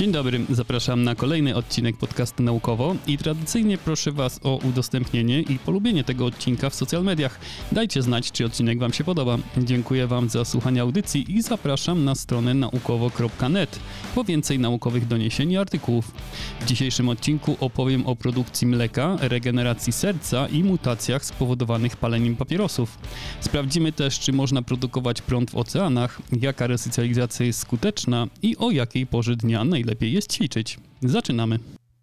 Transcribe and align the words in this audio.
Dzień 0.00 0.12
dobry, 0.12 0.40
zapraszam 0.50 1.02
na 1.02 1.14
kolejny 1.14 1.56
odcinek 1.56 1.96
podcastu 1.96 2.42
Naukowo 2.42 2.94
i 3.06 3.18
tradycyjnie 3.18 3.78
proszę 3.78 4.12
Was 4.12 4.40
o 4.42 4.56
udostępnienie 4.56 5.40
i 5.40 5.58
polubienie 5.58 6.04
tego 6.04 6.26
odcinka 6.26 6.70
w 6.70 6.74
social 6.74 7.04
mediach. 7.04 7.40
Dajcie 7.72 8.02
znać, 8.02 8.32
czy 8.32 8.44
odcinek 8.44 8.78
Wam 8.78 8.92
się 8.92 9.04
podoba. 9.04 9.38
Dziękuję 9.58 10.06
Wam 10.06 10.28
za 10.28 10.44
słuchanie 10.44 10.80
audycji 10.80 11.36
i 11.36 11.42
zapraszam 11.42 12.04
na 12.04 12.14
stronę 12.14 12.54
naukowo.net 12.54 13.80
po 14.14 14.24
więcej 14.24 14.58
naukowych 14.58 15.06
doniesień 15.06 15.52
i 15.52 15.56
artykułów. 15.56 16.12
W 16.60 16.66
dzisiejszym 16.66 17.08
odcinku 17.08 17.56
opowiem 17.60 18.06
o 18.06 18.16
produkcji 18.16 18.66
mleka, 18.66 19.16
regeneracji 19.20 19.92
serca 19.92 20.48
i 20.48 20.64
mutacjach 20.64 21.24
spowodowanych 21.24 21.96
paleniem 21.96 22.36
papierosów. 22.36 22.98
Sprawdzimy 23.40 23.92
też, 23.92 24.18
czy 24.18 24.32
można 24.32 24.62
produkować 24.62 25.22
prąd 25.22 25.50
w 25.50 25.56
oceanach, 25.56 26.22
jaka 26.40 26.66
resocjalizacja 26.66 27.46
jest 27.46 27.60
skuteczna 27.60 28.26
i 28.42 28.56
o 28.56 28.70
jakiej 28.70 29.06
porze 29.06 29.36
dnia 29.36 29.64
najlepiej 29.64 29.89
lepiej 29.90 30.12
jest 30.12 30.32
ćwiczyć. 30.32 30.78
Zaczynamy. 31.02 31.58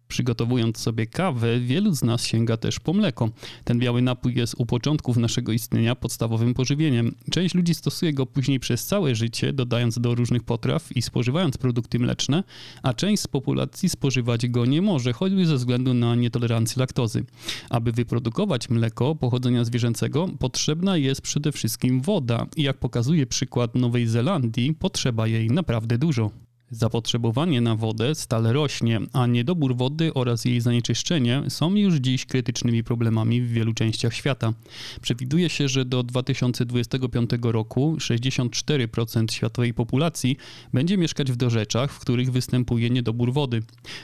Przygotowując 0.08 0.78
sobie 0.78 1.06
kawę, 1.06 1.60
wielu 1.60 1.94
z 1.94 2.02
nas 2.02 2.26
sięga 2.26 2.56
też 2.56 2.80
po 2.80 2.92
mleko. 2.92 3.28
Ten 3.64 3.78
biały 3.78 4.02
napój 4.02 4.34
jest 4.34 4.54
u 4.58 4.66
początków 4.66 5.16
naszego 5.16 5.52
istnienia 5.52 5.94
podstawowym 5.94 6.54
pożywieniem. 6.54 7.14
Część 7.30 7.54
ludzi 7.54 7.74
stosuje 7.74 8.12
go 8.12 8.26
później 8.26 8.60
przez 8.60 8.86
całe 8.86 9.14
życie, 9.14 9.52
dodając 9.52 9.98
do 9.98 10.14
różnych 10.14 10.42
potraw 10.42 10.96
i 10.96 11.02
spożywając 11.02 11.58
produkty 11.58 11.98
mleczne, 11.98 12.44
a 12.82 12.94
część 12.94 13.22
z 13.22 13.26
populacji 13.26 13.88
spożywać 13.88 14.48
go 14.48 14.66
nie 14.66 14.82
może, 14.82 15.12
choćby 15.12 15.46
ze 15.46 15.56
względu 15.56 15.94
na 15.94 16.14
nietolerancję 16.14 16.80
laktozy. 16.80 17.24
Aby 17.70 17.92
wyprodukować 17.92 18.70
mleko 18.70 19.14
pochodzenia 19.14 19.64
zwierzęcego, 19.64 20.28
potrzebna 20.38 20.96
jest 20.96 21.22
przede 21.22 21.52
wszystkim 21.52 22.00
woda 22.00 22.46
i 22.56 22.62
jak 22.62 22.78
pokazuje 22.78 23.26
przykład 23.26 23.74
Nowej 23.74 24.06
Zelandii, 24.06 24.74
potrzeba 24.74 25.26
jej 25.26 25.48
naprawdę 25.50 25.98
dużo. 25.98 26.30
Zapotrzebowanie 26.70 27.60
na 27.60 27.76
wodę 27.76 28.14
stale 28.14 28.52
rośnie, 28.52 29.00
a 29.12 29.26
niedobór 29.26 29.76
wody 29.76 30.14
oraz 30.14 30.44
jej 30.44 30.60
zanieczyszczenie 30.60 31.42
są 31.48 31.74
już 31.74 31.94
dziś 31.94 32.26
krytycznymi 32.26 32.84
problemami 32.84 33.42
w 33.42 33.50
wielu 33.50 33.74
częściach 33.74 34.14
świata. 34.14 34.52
Przewiduje 35.00 35.48
się, 35.48 35.68
że 35.68 35.84
do 35.84 36.02
2025 36.02 37.30
roku 37.42 37.96
64% 37.96 39.32
światowej 39.32 39.74
populacji 39.74 40.36
będzie 40.72 40.98
mieszkać 40.98 41.32
w 41.32 41.36
dorzeczach, 41.36 41.92
w 41.92 41.98
których 41.98 42.32
występuje 42.32 42.90
niedobór 42.90 43.32
wody. 43.32 43.62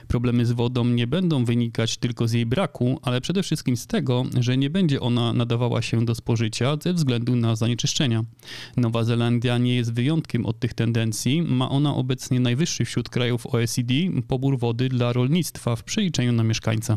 Problemy 0.09 0.47
z 0.47 0.53
wodą 0.53 0.85
nie 0.85 1.07
będą 1.07 1.45
wynikać 1.45 1.97
tylko 1.97 2.29
z 2.29 2.33
jej 2.33 2.47
braku, 2.47 2.99
ale 3.03 3.21
przede 3.21 3.43
wszystkim 3.43 3.77
z 3.77 3.87
tego, 3.87 4.25
że 4.41 4.57
nie 4.57 4.71
będzie 4.71 5.01
ona 5.01 5.33
nadawała 5.33 5.83
się 5.83 6.05
do 6.05 6.15
spożycia 6.15 6.77
ze 6.83 6.93
względu 6.93 7.37
na 7.37 7.57
zanieczyszczenia. 7.57 8.25
Nowa 8.77 9.05
Zelandia 9.05 9.59
nie 9.59 9.77
jest 9.77 9.93
wyjątkiem 9.93 10.47
od 10.47 10.59
tych 10.59 10.75
tendencji, 10.75 11.43
ma 11.43 11.71
ona 11.71 11.95
obecnie 11.95 12.41
naj 12.41 12.54
najwyższy 12.55 12.85
wśród 12.85 13.09
krajów 13.09 13.47
OECD 13.47 13.95
pobór 14.29 14.59
wody 14.59 14.89
dla 14.89 15.13
rolnictwa 15.13 15.77
w 15.77 15.85
przeliczeniu 15.85 16.33
na 16.33 16.45
mieszkańca. 16.45 16.97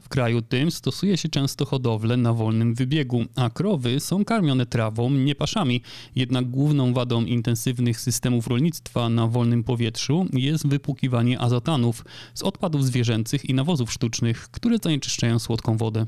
W 0.00 0.08
kraju 0.08 0.42
tym 0.42 0.70
stosuje 0.70 1.16
się 1.16 1.28
często 1.28 1.64
hodowlę 1.64 2.16
na 2.16 2.32
wolnym 2.32 2.74
wybiegu, 2.74 3.24
a 3.34 3.50
krowy 3.50 4.00
są 4.00 4.24
karmione 4.24 4.66
trawą, 4.66 5.10
nie 5.10 5.34
paszami. 5.34 5.82
Jednak 6.14 6.50
główną 6.50 6.92
wadą 6.92 7.24
intensywnych 7.24 8.00
systemów 8.00 8.46
rolnictwa 8.46 9.08
na 9.08 9.26
wolnym 9.26 9.64
powietrzu 9.64 10.26
jest 10.32 10.66
wypłukiwanie 10.66 11.40
azotanów 11.40 12.04
z 12.34 12.42
odpadów 12.42 12.84
zwierzęcych 12.84 13.44
i 13.44 13.54
nawozów 13.54 13.92
sztucznych, 13.92 14.48
które 14.50 14.78
zanieczyszczają 14.82 15.38
słodką 15.38 15.76
wodę. 15.76 16.06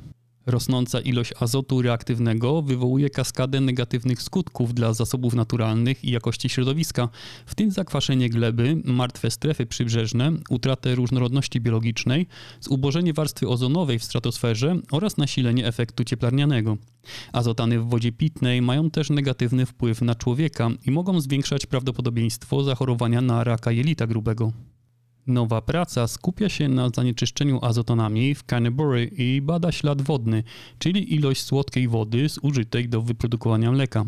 Rosnąca 0.48 1.00
ilość 1.00 1.32
azotu 1.40 1.82
reaktywnego 1.82 2.62
wywołuje 2.62 3.10
kaskadę 3.10 3.60
negatywnych 3.60 4.22
skutków 4.22 4.74
dla 4.74 4.92
zasobów 4.92 5.34
naturalnych 5.34 6.04
i 6.04 6.10
jakości 6.10 6.48
środowiska, 6.48 7.08
w 7.46 7.54
tym 7.54 7.70
zakwaszenie 7.70 8.30
gleby, 8.30 8.82
martwe 8.84 9.30
strefy 9.30 9.66
przybrzeżne, 9.66 10.32
utratę 10.50 10.94
różnorodności 10.94 11.60
biologicznej, 11.60 12.26
zubożenie 12.60 13.12
warstwy 13.12 13.48
ozonowej 13.48 13.98
w 13.98 14.04
stratosferze 14.04 14.76
oraz 14.92 15.16
nasilenie 15.16 15.66
efektu 15.66 16.04
cieplarnianego. 16.04 16.76
Azotany 17.32 17.80
w 17.80 17.88
wodzie 17.88 18.12
pitnej 18.12 18.62
mają 18.62 18.90
też 18.90 19.10
negatywny 19.10 19.66
wpływ 19.66 20.02
na 20.02 20.14
człowieka 20.14 20.70
i 20.86 20.90
mogą 20.90 21.20
zwiększać 21.20 21.66
prawdopodobieństwo 21.66 22.64
zachorowania 22.64 23.20
na 23.20 23.44
raka 23.44 23.72
jelita 23.72 24.06
grubego. 24.06 24.52
Nowa 25.28 25.60
praca 25.62 26.06
skupia 26.06 26.48
się 26.48 26.68
na 26.68 26.88
zanieczyszczeniu 26.88 27.58
azotonami 27.62 28.34
w 28.34 28.44
Canterbury 28.44 29.04
i 29.04 29.42
bada 29.42 29.72
ślad 29.72 30.02
wodny, 30.02 30.42
czyli 30.78 31.14
ilość 31.14 31.42
słodkiej 31.42 31.88
wody 31.88 32.28
zużytej 32.28 32.88
do 32.88 33.02
wyprodukowania 33.02 33.72
mleka. 33.72 34.04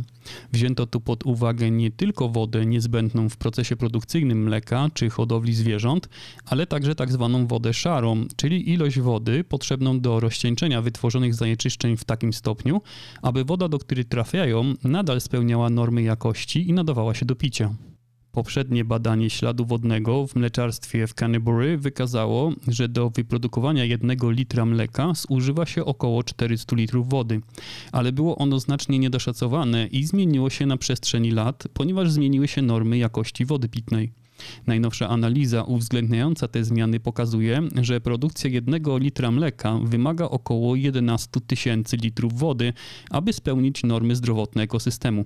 Wzięto 0.53 0.86
tu 0.86 1.00
pod 1.00 1.26
uwagę 1.26 1.70
nie 1.70 1.91
tylko 1.91 2.28
wodę 2.28 2.66
niezbędną 2.66 3.28
w 3.28 3.36
procesie 3.36 3.76
produkcyjnym 3.76 4.42
mleka 4.42 4.88
czy 4.94 5.10
hodowli 5.10 5.54
zwierząt, 5.54 6.09
ale 6.47 6.66
także 6.66 6.94
tak 6.94 7.12
zwaną 7.12 7.47
wodę 7.47 7.75
szarą, 7.75 8.25
czyli 8.36 8.70
ilość 8.70 9.00
wody 9.00 9.44
potrzebną 9.44 10.00
do 10.00 10.20
rozcieńczenia 10.20 10.82
wytworzonych 10.82 11.34
zanieczyszczeń 11.34 11.97
w 11.97 12.04
takim 12.04 12.32
stopniu, 12.32 12.80
aby 13.22 13.44
woda, 13.44 13.69
do 13.69 13.78
której 13.78 14.04
trafiają, 14.04 14.75
nadal 14.84 15.20
spełniała 15.20 15.70
normy 15.70 16.03
jakości 16.03 16.69
i 16.69 16.72
nadawała 16.72 17.14
się 17.14 17.26
do 17.26 17.36
picia. 17.36 17.75
Poprzednie 18.32 18.84
badanie 18.84 19.30
śladu 19.30 19.64
wodnego 19.64 20.26
w 20.26 20.36
mleczarstwie 20.36 21.06
w 21.06 21.14
Canterbury 21.14 21.78
wykazało, 21.78 22.52
że 22.68 22.88
do 22.88 23.10
wyprodukowania 23.10 23.84
jednego 23.84 24.30
litra 24.30 24.66
mleka 24.66 25.12
zużywa 25.14 25.66
się 25.66 25.84
około 25.84 26.22
400 26.22 26.76
litrów 26.76 27.08
wody, 27.08 27.41
ale 27.92 28.12
było 28.12 28.38
ono 28.38 28.60
znacznie 28.60 28.98
niedoszacowane 28.98 29.86
i 29.86 30.04
zmieniło 30.04 30.50
się 30.50 30.66
na 30.66 30.76
przestrzeni 30.76 31.30
lat, 31.30 31.64
ponieważ 31.74 32.10
zmieniły 32.10 32.48
się 32.48 32.62
normy 32.62 32.98
jakości 32.98 33.44
wody 33.44 33.68
pitnej. 33.68 34.19
Najnowsza 34.67 35.09
analiza 35.09 35.62
uwzględniająca 35.62 36.49
te 36.49 36.65
zmiany 36.65 37.01
pokazuje, 37.01 37.62
że 37.83 38.01
produkcja 38.01 38.51
jednego 38.51 38.99
litra 38.99 39.31
mleka 39.31 39.78
wymaga 39.84 40.25
około 40.25 40.77
11 40.77 41.41
tysięcy 41.47 41.97
litrów 41.97 42.39
wody, 42.39 42.73
aby 43.11 43.33
spełnić 43.33 43.83
normy 43.83 44.17
zdrowotne 44.17 44.62
ekosystemu. 44.62 45.25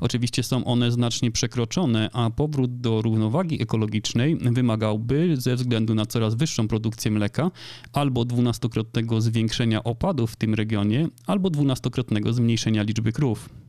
Oczywiście 0.00 0.42
są 0.42 0.64
one 0.64 0.92
znacznie 0.92 1.30
przekroczone, 1.30 2.10
a 2.12 2.30
powrót 2.30 2.80
do 2.80 3.02
równowagi 3.02 3.62
ekologicznej 3.62 4.36
wymagałby 4.36 5.36
ze 5.36 5.56
względu 5.56 5.94
na 5.94 6.06
coraz 6.06 6.34
wyższą 6.34 6.68
produkcję 6.68 7.10
mleka 7.10 7.50
albo 7.92 8.24
dwunastokrotnego 8.24 9.20
zwiększenia 9.20 9.84
opadów 9.84 10.32
w 10.32 10.36
tym 10.36 10.54
regionie, 10.54 11.08
albo 11.26 11.50
dwunastokrotnego 11.50 12.32
zmniejszenia 12.32 12.82
liczby 12.82 13.12
krów. 13.12 13.63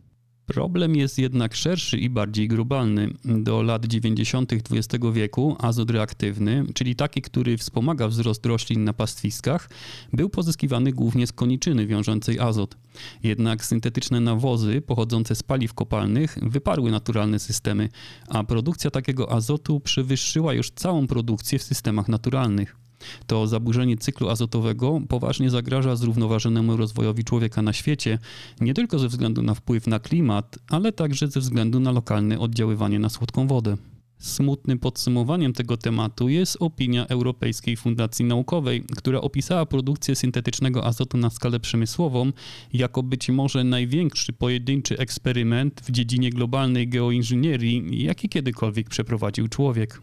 Problem 0.45 0.95
jest 0.95 1.19
jednak 1.19 1.55
szerszy 1.55 1.97
i 1.97 2.09
bardziej 2.09 2.47
globalny. 2.47 3.09
Do 3.25 3.61
lat 3.61 3.85
90. 3.85 4.53
XX 4.53 5.05
wieku 5.13 5.55
azot 5.59 5.91
reaktywny, 5.91 6.65
czyli 6.73 6.95
taki, 6.95 7.21
który 7.21 7.57
wspomaga 7.57 8.07
wzrost 8.07 8.45
roślin 8.45 8.83
na 8.83 8.93
pastwiskach, 8.93 9.69
był 10.13 10.29
pozyskiwany 10.29 10.93
głównie 10.93 11.27
z 11.27 11.31
koniczyny 11.31 11.87
wiążącej 11.87 12.39
azot. 12.39 12.77
Jednak 13.23 13.65
syntetyczne 13.65 14.19
nawozy 14.19 14.81
pochodzące 14.81 15.35
z 15.35 15.43
paliw 15.43 15.73
kopalnych 15.73 16.37
wyparły 16.41 16.91
naturalne 16.91 17.39
systemy, 17.39 17.89
a 18.27 18.43
produkcja 18.43 18.91
takiego 18.91 19.31
azotu 19.31 19.79
przewyższyła 19.79 20.53
już 20.53 20.71
całą 20.71 21.07
produkcję 21.07 21.59
w 21.59 21.63
systemach 21.63 22.07
naturalnych. 22.07 22.84
To 23.27 23.47
zaburzenie 23.47 23.97
cyklu 23.97 24.29
azotowego 24.29 25.01
poważnie 25.09 25.49
zagraża 25.49 25.95
zrównoważonemu 25.95 26.77
rozwojowi 26.77 27.23
człowieka 27.23 27.61
na 27.61 27.73
świecie, 27.73 28.19
nie 28.61 28.73
tylko 28.73 28.99
ze 28.99 29.07
względu 29.07 29.41
na 29.43 29.53
wpływ 29.53 29.87
na 29.87 29.99
klimat, 29.99 30.59
ale 30.69 30.91
także 30.91 31.27
ze 31.27 31.39
względu 31.39 31.79
na 31.79 31.91
lokalne 31.91 32.39
oddziaływanie 32.39 32.99
na 32.99 33.09
słodką 33.09 33.47
wodę. 33.47 33.77
Smutnym 34.17 34.79
podsumowaniem 34.79 35.53
tego 35.53 35.77
tematu 35.77 36.29
jest 36.29 36.57
opinia 36.59 37.07
Europejskiej 37.07 37.77
Fundacji 37.77 38.25
Naukowej, 38.25 38.83
która 38.95 39.21
opisała 39.21 39.65
produkcję 39.65 40.15
syntetycznego 40.15 40.85
azotu 40.85 41.17
na 41.17 41.29
skalę 41.29 41.59
przemysłową 41.59 42.31
jako 42.73 43.03
być 43.03 43.29
może 43.29 43.63
największy 43.63 44.33
pojedynczy 44.33 44.97
eksperyment 44.97 45.81
w 45.81 45.91
dziedzinie 45.91 46.29
globalnej 46.29 46.87
geoinżynierii, 46.87 48.03
jaki 48.03 48.29
kiedykolwiek 48.29 48.89
przeprowadził 48.89 49.47
człowiek. 49.47 50.01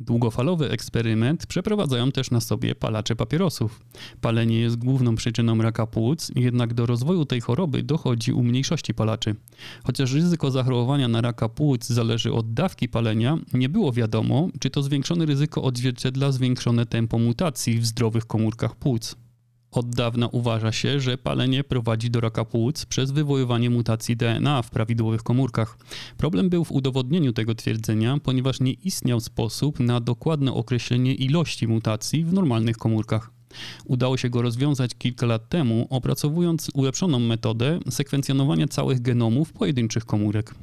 Długofalowy 0.00 0.70
eksperyment 0.70 1.46
przeprowadzają 1.46 2.12
też 2.12 2.30
na 2.30 2.40
sobie 2.40 2.74
palacze 2.74 3.16
papierosów. 3.16 3.80
Palenie 4.20 4.60
jest 4.60 4.76
główną 4.76 5.14
przyczyną 5.14 5.62
raka 5.62 5.86
płuc, 5.86 6.30
jednak 6.34 6.74
do 6.74 6.86
rozwoju 6.86 7.24
tej 7.24 7.40
choroby 7.40 7.82
dochodzi 7.82 8.32
u 8.32 8.42
mniejszości 8.42 8.94
palaczy. 8.94 9.34
Chociaż 9.84 10.12
ryzyko 10.12 10.50
zachorowania 10.50 11.08
na 11.08 11.20
raka 11.20 11.48
płuc 11.48 11.86
zależy 11.86 12.32
od 12.32 12.54
dawki 12.54 12.88
palenia, 12.88 13.38
nie 13.52 13.68
było 13.68 13.92
wiadomo, 13.92 14.48
czy 14.60 14.70
to 14.70 14.82
zwiększone 14.82 15.26
ryzyko 15.26 15.62
odzwierciedla 15.62 16.32
zwiększone 16.32 16.86
tempo 16.86 17.18
mutacji 17.18 17.78
w 17.78 17.86
zdrowych 17.86 18.26
komórkach 18.26 18.76
płuc. 18.76 19.16
Od 19.70 19.94
dawna 19.94 20.28
uważa 20.28 20.72
się, 20.72 21.00
że 21.00 21.18
palenie 21.18 21.64
prowadzi 21.64 22.10
do 22.10 22.20
raka 22.20 22.44
płuc 22.44 22.86
przez 22.86 23.10
wywoływanie 23.10 23.70
mutacji 23.70 24.16
DNA 24.16 24.62
w 24.62 24.70
prawidłowych 24.70 25.22
komórkach. 25.22 25.78
Problem 26.16 26.48
był 26.50 26.64
w 26.64 26.72
udowodnieniu 26.72 27.32
tego 27.32 27.54
twierdzenia, 27.54 28.18
ponieważ 28.22 28.60
nie 28.60 28.72
istniał 28.72 29.20
sposób 29.20 29.80
na 29.80 30.00
dokładne 30.00 30.52
określenie 30.52 31.14
ilości 31.14 31.68
mutacji 31.68 32.24
w 32.24 32.32
normalnych 32.32 32.76
komórkach. 32.76 33.30
Udało 33.84 34.16
się 34.16 34.30
go 34.30 34.42
rozwiązać 34.42 34.90
kilka 34.98 35.26
lat 35.26 35.48
temu, 35.48 35.86
opracowując 35.90 36.70
ulepszoną 36.74 37.18
metodę 37.18 37.78
sekwencjonowania 37.90 38.68
całych 38.68 39.02
genomów 39.02 39.52
pojedynczych 39.52 40.04
komórek. 40.04 40.54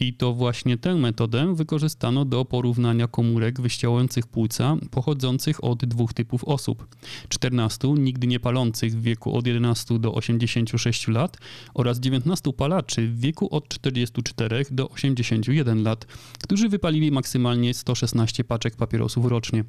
I 0.00 0.14
to 0.14 0.32
właśnie 0.32 0.78
tę 0.78 0.94
metodę 0.94 1.54
wykorzystano 1.54 2.24
do 2.24 2.44
porównania 2.44 3.08
komórek 3.08 3.60
wyścielających 3.60 4.26
płuca 4.26 4.76
pochodzących 4.90 5.64
od 5.64 5.84
dwóch 5.84 6.12
typów 6.12 6.44
osób: 6.44 6.96
14 7.28 7.88
nigdy 7.88 8.26
nie 8.26 8.40
palących 8.40 8.92
w 8.92 9.02
wieku 9.02 9.36
od 9.36 9.46
11 9.46 9.98
do 9.98 10.14
86 10.14 11.08
lat 11.08 11.36
oraz 11.74 12.00
19 12.00 12.52
palaczy 12.52 13.08
w 13.08 13.20
wieku 13.20 13.54
od 13.54 13.68
44 13.68 14.64
do 14.70 14.88
81 14.88 15.82
lat, 15.82 16.04
którzy 16.42 16.68
wypalili 16.68 17.10
maksymalnie 17.10 17.74
116 17.74 18.44
paczek 18.44 18.76
papierosów 18.76 19.26
rocznie. 19.26 19.64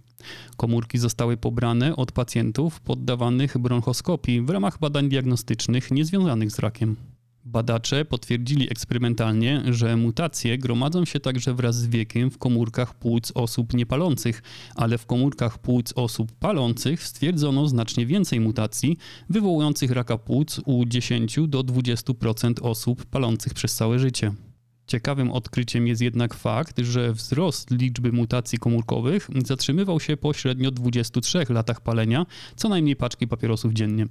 Komórki 0.58 0.98
zostały 0.98 1.38
pobrane 1.38 1.96
od 1.96 2.12
pacjentów 2.12 2.80
poddawanych 2.80 3.58
bronchoskopii 3.58 4.42
w 4.42 4.50
ramach 4.50 4.80
badań 4.80 5.10
diagnostycznych 5.10 5.92
niezwiązanych 5.92 6.52
z 6.52 6.60
rakiem. 6.60 7.19
Badacze 7.51 8.06
potwierdzili 8.06 8.72
eksperymentalnie, 8.72 9.63
że 9.69 9.98
mutacje 9.98 10.57
gromadzą 10.57 11.06
się 11.06 11.19
także 11.19 11.54
wraz 11.54 11.75
z 11.75 11.88
wiekiem 11.88 12.31
w 12.31 12.38
komórkach 12.38 12.94
płuc 12.94 13.31
osób 13.36 13.74
niepalących, 13.74 14.44
ale 14.75 14.98
w 14.98 15.06
komórkach 15.06 15.57
płuc 15.57 15.94
osób 15.96 16.31
palących 16.31 17.04
stwierdzono 17.04 17.68
znacznie 17.68 18.06
więcej 18.06 18.40
mutacji 18.40 18.98
wywołujących 19.30 19.92
raka 19.92 20.18
płuc 20.18 20.62
u 20.66 20.86
10 20.86 21.40
do 21.48 21.63
20% 21.63 22.54
osób 22.62 23.06
palących 23.06 23.54
przez 23.54 23.75
całe 23.75 24.00
życie. 24.00 24.49
Ciekawym 24.89 25.31
odkryciem 25.31 25.88
jest 25.88 26.01
jednak 26.01 26.33
fakt, 26.33 26.80
że 26.80 27.13
wzrost 27.13 27.71
liczby 27.71 28.12
mutacji 28.12 28.59
komórkowych 28.59 29.30
zatrzymywał 29.45 30.00
się 30.00 30.18
po 30.18 30.33
średnio 30.33 30.71
23 30.71 31.45
latach 31.50 31.81
palenia, 31.81 32.25
co 32.56 32.69
najmniej 32.69 32.95
paczki 32.95 33.27
papierosów 33.27 33.74
dziennie. 33.74 34.07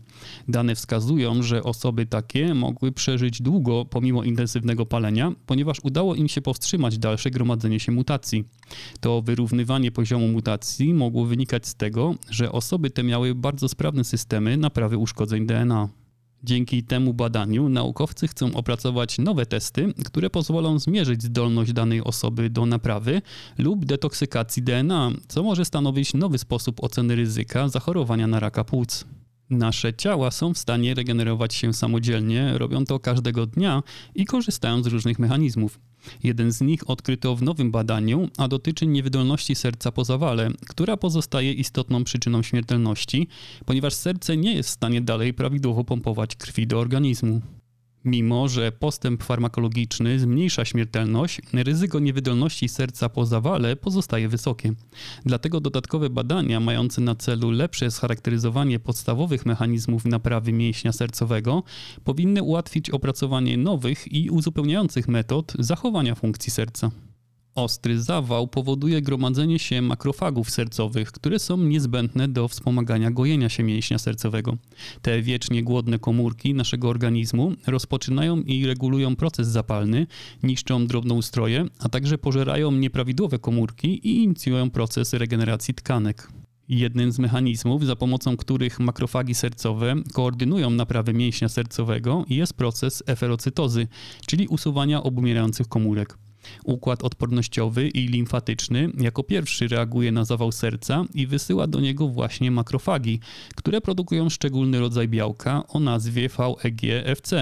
Dane 0.48 0.74
wskazują, 0.74 1.42
że 1.42 1.62
osoby 1.62 2.06
takie 2.06 2.54
mogły 2.54 2.92
przeżyć 2.92 3.42
długo 3.42 3.84
pomimo 3.84 4.24
intensywnego 4.24 4.86
palenia, 4.86 5.32
ponieważ 5.46 5.78
udało 5.82 6.14
im 6.14 6.28
się 6.28 6.40
powstrzymać 6.40 6.98
dalsze 6.98 7.30
gromadzenie 7.30 7.80
się 7.80 7.92
mutacji. 7.92 8.44
To 9.00 9.22
wyrównywanie 9.22 9.92
poziomu 9.92 10.28
mutacji 10.28 10.94
mogło 10.94 11.24
wynikać 11.24 11.66
z 11.66 11.74
tego, 11.74 12.14
że 12.30 12.52
osoby 12.52 12.90
te 12.90 13.02
miały 13.02 13.34
bardzo 13.34 13.68
sprawne 13.68 14.04
systemy 14.04 14.56
naprawy 14.56 14.98
uszkodzeń 14.98 15.46
DNA. 15.46 15.88
Dzięki 16.44 16.82
temu 16.82 17.14
badaniu 17.14 17.68
naukowcy 17.68 18.28
chcą 18.28 18.54
opracować 18.54 19.18
nowe 19.18 19.46
testy, 19.46 19.94
które 20.04 20.30
pozwolą 20.30 20.78
zmierzyć 20.78 21.22
zdolność 21.22 21.72
danej 21.72 22.04
osoby 22.04 22.50
do 22.50 22.66
naprawy 22.66 23.22
lub 23.58 23.84
detoksykacji 23.84 24.62
DNA, 24.62 25.10
co 25.28 25.42
może 25.42 25.64
stanowić 25.64 26.14
nowy 26.14 26.38
sposób 26.38 26.84
oceny 26.84 27.16
ryzyka 27.16 27.68
zachorowania 27.68 28.26
na 28.26 28.40
raka 28.40 28.64
płuc. 28.64 29.04
Nasze 29.50 29.94
ciała 29.94 30.30
są 30.30 30.54
w 30.54 30.58
stanie 30.58 30.94
regenerować 30.94 31.54
się 31.54 31.74
samodzielnie, 31.74 32.58
robią 32.58 32.84
to 32.84 33.00
każdego 33.00 33.46
dnia 33.46 33.82
i 34.14 34.24
korzystają 34.24 34.82
z 34.82 34.86
różnych 34.86 35.18
mechanizmów. 35.18 35.80
Jeden 36.22 36.52
z 36.52 36.60
nich 36.60 36.90
odkryto 36.90 37.36
w 37.36 37.42
nowym 37.42 37.70
badaniu, 37.70 38.28
a 38.36 38.48
dotyczy 38.48 38.86
niewydolności 38.86 39.54
serca 39.54 39.92
po 39.92 40.04
zawale, 40.04 40.50
która 40.68 40.96
pozostaje 40.96 41.52
istotną 41.52 42.04
przyczyną 42.04 42.42
śmiertelności, 42.42 43.28
ponieważ 43.66 43.94
serce 43.94 44.36
nie 44.36 44.54
jest 44.54 44.68
w 44.68 44.72
stanie 44.72 45.00
dalej 45.00 45.34
prawidłowo 45.34 45.84
pompować 45.84 46.36
krwi 46.36 46.66
do 46.66 46.78
organizmu. 46.78 47.40
Mimo, 48.04 48.48
że 48.48 48.72
postęp 48.72 49.22
farmakologiczny 49.22 50.18
zmniejsza 50.18 50.64
śmiertelność, 50.64 51.40
ryzyko 51.52 51.98
niewydolności 51.98 52.68
serca 52.68 53.08
po 53.08 53.26
zawale 53.26 53.76
pozostaje 53.76 54.28
wysokie. 54.28 54.72
Dlatego 55.26 55.60
dodatkowe 55.60 56.10
badania 56.10 56.60
mające 56.60 57.00
na 57.00 57.14
celu 57.14 57.50
lepsze 57.50 57.90
scharakteryzowanie 57.90 58.78
podstawowych 58.78 59.46
mechanizmów 59.46 60.04
naprawy 60.04 60.52
mięśnia 60.52 60.92
sercowego 60.92 61.62
powinny 62.04 62.42
ułatwić 62.42 62.90
opracowanie 62.90 63.56
nowych 63.56 64.12
i 64.12 64.30
uzupełniających 64.30 65.08
metod 65.08 65.52
zachowania 65.58 66.14
funkcji 66.14 66.50
serca. 66.52 66.90
Ostry 67.58 68.00
zawał 68.00 68.48
powoduje 68.48 69.02
gromadzenie 69.02 69.58
się 69.58 69.82
makrofagów 69.82 70.50
sercowych, 70.50 71.12
które 71.12 71.38
są 71.38 71.56
niezbędne 71.56 72.28
do 72.28 72.48
wspomagania 72.48 73.10
gojenia 73.10 73.48
się 73.48 73.62
mięśnia 73.62 73.98
sercowego. 73.98 74.56
Te 75.02 75.22
wiecznie 75.22 75.62
głodne 75.62 75.98
komórki 75.98 76.54
naszego 76.54 76.88
organizmu 76.88 77.52
rozpoczynają 77.66 78.36
i 78.40 78.66
regulują 78.66 79.16
proces 79.16 79.48
zapalny, 79.48 80.06
niszczą 80.42 80.86
drobnoustroje, 80.86 81.64
a 81.78 81.88
także 81.88 82.18
pożerają 82.18 82.72
nieprawidłowe 82.72 83.38
komórki 83.38 84.08
i 84.08 84.22
inicjują 84.22 84.70
proces 84.70 85.12
regeneracji 85.12 85.74
tkanek. 85.74 86.28
Jednym 86.68 87.12
z 87.12 87.18
mechanizmów, 87.18 87.86
za 87.86 87.96
pomocą 87.96 88.36
których 88.36 88.80
makrofagi 88.80 89.34
sercowe 89.34 89.94
koordynują 90.12 90.70
naprawę 90.70 91.12
mięśnia 91.12 91.48
sercowego, 91.48 92.24
jest 92.28 92.54
proces 92.54 93.02
eferocytozy, 93.06 93.86
czyli 94.26 94.48
usuwania 94.48 95.02
obumierających 95.02 95.68
komórek. 95.68 96.27
Układ 96.64 97.04
odpornościowy 97.04 97.88
i 97.88 98.06
limfatyczny 98.06 98.90
jako 99.00 99.22
pierwszy 99.22 99.68
reaguje 99.68 100.12
na 100.12 100.24
zawał 100.24 100.52
serca 100.52 101.04
i 101.14 101.26
wysyła 101.26 101.66
do 101.66 101.80
niego 101.80 102.08
właśnie 102.08 102.50
makrofagi, 102.50 103.20
które 103.56 103.80
produkują 103.80 104.28
szczególny 104.28 104.80
rodzaj 104.80 105.08
białka 105.08 105.62
o 105.68 105.80
nazwie 105.80 106.28
VEGFC, 106.28 107.32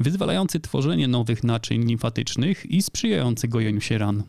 wyzwalający 0.00 0.60
tworzenie 0.60 1.08
nowych 1.08 1.44
naczyń 1.44 1.84
limfatycznych 1.84 2.66
i 2.70 2.82
sprzyjający 2.82 3.48
gojeniu 3.48 3.80
się 3.80 3.98
ran. 3.98 4.22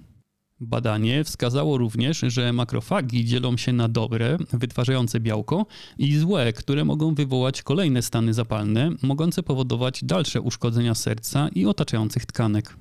Badanie 0.60 1.24
wskazało 1.24 1.78
również, 1.78 2.20
że 2.20 2.54
makrofagi 2.54 3.26
dzielą 3.26 3.58
się 3.58 3.74
na 3.74 3.88
dobre, 3.88 4.38
wytwarzające 4.54 5.20
białko, 5.20 5.66
i 5.98 6.18
złe, 6.18 6.54
które 6.54 6.86
mogą 6.86 7.16
wywołać 7.16 7.62
kolejne 7.62 8.02
stany 8.02 8.34
zapalne, 8.34 8.92
mogące 9.02 9.44
powodować 9.44 10.04
dalsze 10.04 10.42
uszkodzenia 10.42 10.96
serca 10.96 11.50
i 11.56 11.66
otaczających 11.66 12.26
tkanek. 12.26 12.78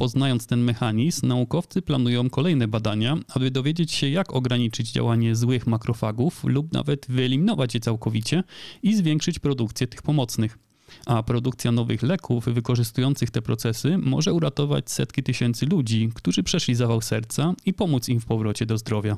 Poznając 0.00 0.46
ten 0.46 0.60
mechanizm, 0.60 1.26
naukowcy 1.26 1.82
planują 1.82 2.30
kolejne 2.30 2.68
badania, 2.68 3.16
aby 3.28 3.50
dowiedzieć 3.50 3.92
się, 3.92 4.08
jak 4.08 4.32
ograniczyć 4.32 4.92
działanie 4.92 5.36
złych 5.36 5.66
makrofagów 5.66 6.44
lub 6.44 6.72
nawet 6.72 7.06
wyeliminować 7.08 7.74
je 7.74 7.80
całkowicie 7.80 8.44
i 8.82 8.94
zwiększyć 8.96 9.38
produkcję 9.38 9.86
tych 9.86 10.02
pomocnych. 10.02 10.58
A 11.06 11.22
produkcja 11.22 11.72
nowych 11.72 12.02
leków 12.02 12.44
wykorzystujących 12.44 13.30
te 13.30 13.42
procesy 13.42 13.98
może 13.98 14.32
uratować 14.32 14.90
setki 14.90 15.22
tysięcy 15.22 15.66
ludzi, 15.66 16.10
którzy 16.14 16.42
przeszli 16.42 16.74
zawał 16.74 17.00
serca 17.00 17.54
i 17.66 17.74
pomóc 17.74 18.08
im 18.08 18.20
w 18.20 18.26
powrocie 18.26 18.66
do 18.66 18.78
zdrowia. 18.78 19.16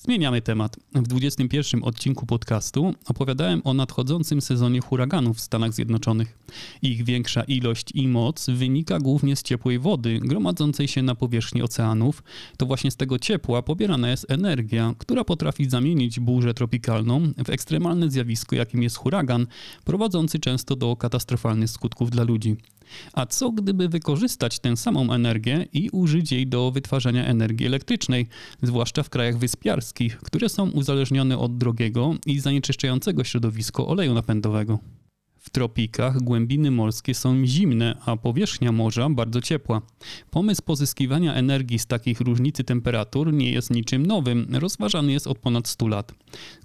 Zmieniamy 0.00 0.42
temat. 0.42 0.76
W 0.94 1.02
21 1.08 1.84
odcinku 1.84 2.26
podcastu 2.26 2.94
opowiadałem 3.08 3.62
o 3.64 3.74
nadchodzącym 3.74 4.40
sezonie 4.40 4.80
huraganów 4.80 5.36
w 5.36 5.40
Stanach 5.40 5.72
Zjednoczonych. 5.72 6.38
Ich 6.82 7.04
większa 7.04 7.42
ilość 7.42 7.92
i 7.94 8.08
moc 8.08 8.46
wynika 8.50 8.98
głównie 8.98 9.36
z 9.36 9.42
ciepłej 9.42 9.78
wody 9.78 10.18
gromadzącej 10.18 10.88
się 10.88 11.02
na 11.02 11.14
powierzchni 11.14 11.62
oceanów. 11.62 12.22
To 12.56 12.66
właśnie 12.66 12.90
z 12.90 12.96
tego 12.96 13.18
ciepła 13.18 13.62
pobierana 13.62 14.10
jest 14.10 14.30
energia, 14.30 14.94
która 14.98 15.24
potrafi 15.24 15.70
zamienić 15.70 16.20
burzę 16.20 16.54
tropikalną 16.54 17.32
w 17.44 17.50
ekstremalne 17.50 18.10
zjawisko, 18.10 18.56
jakim 18.56 18.82
jest 18.82 18.96
huragan, 18.96 19.46
prowadzący 19.84 20.38
często 20.38 20.76
do 20.76 20.96
katastrofalnych 20.96 21.70
skutków 21.70 22.10
dla 22.10 22.24
ludzi. 22.24 22.56
A 23.12 23.26
co 23.26 23.50
gdyby 23.50 23.88
wykorzystać 23.88 24.58
tę 24.58 24.76
samą 24.76 25.12
energię 25.12 25.66
i 25.72 25.90
użyć 25.90 26.32
jej 26.32 26.46
do 26.46 26.70
wytwarzania 26.70 27.26
energii 27.26 27.66
elektrycznej, 27.66 28.26
zwłaszcza 28.62 29.02
w 29.02 29.10
krajach 29.10 29.38
wyspiarskich, 29.38 30.18
które 30.18 30.48
są 30.48 30.70
uzależnione 30.70 31.38
od 31.38 31.58
drogiego 31.58 32.14
i 32.26 32.40
zanieczyszczającego 32.40 33.24
środowisko 33.24 33.88
oleju 33.88 34.14
napędowego? 34.14 34.78
W 35.38 35.50
tropikach 35.50 36.18
głębiny 36.20 36.70
morskie 36.70 37.14
są 37.14 37.46
zimne, 37.46 37.96
a 38.06 38.16
powierzchnia 38.16 38.72
morza 38.72 39.10
bardzo 39.10 39.40
ciepła. 39.40 39.82
Pomysł 40.30 40.62
pozyskiwania 40.62 41.34
energii 41.34 41.78
z 41.78 41.86
takich 41.86 42.20
różnicy 42.20 42.64
temperatur 42.64 43.32
nie 43.32 43.50
jest 43.50 43.70
niczym 43.70 44.06
nowym, 44.06 44.46
rozważany 44.52 45.12
jest 45.12 45.26
od 45.26 45.38
ponad 45.38 45.68
100 45.68 45.88
lat. 45.88 46.12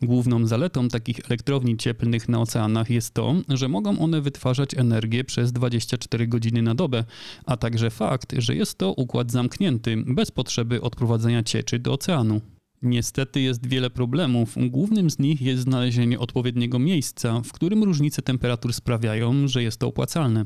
Główną 0.01 0.47
zaletą 0.47 0.87
takich 0.87 1.19
elektrowni 1.25 1.77
cieplnych 1.77 2.29
na 2.29 2.41
oceanach 2.41 2.89
jest 2.89 3.13
to, 3.13 3.35
że 3.49 3.67
mogą 3.67 3.99
one 3.99 4.21
wytwarzać 4.21 4.73
energię 4.73 5.23
przez 5.23 5.51
24 5.51 6.27
godziny 6.27 6.61
na 6.61 6.75
dobę, 6.75 7.03
a 7.45 7.57
także 7.57 7.89
fakt, 7.89 8.33
że 8.37 8.55
jest 8.55 8.77
to 8.77 8.93
układ 8.93 9.31
zamknięty, 9.31 10.03
bez 10.07 10.31
potrzeby 10.31 10.81
odprowadzenia 10.81 11.43
cieczy 11.43 11.79
do 11.79 11.93
oceanu. 11.93 12.41
Niestety 12.83 13.41
jest 13.41 13.67
wiele 13.67 13.89
problemów. 13.89 14.55
Głównym 14.69 15.09
z 15.09 15.19
nich 15.19 15.41
jest 15.41 15.63
znalezienie 15.63 16.19
odpowiedniego 16.19 16.79
miejsca, 16.79 17.41
w 17.41 17.51
którym 17.51 17.83
różnice 17.83 18.21
temperatur 18.21 18.73
sprawiają, 18.73 19.47
że 19.47 19.63
jest 19.63 19.79
to 19.79 19.87
opłacalne. 19.87 20.43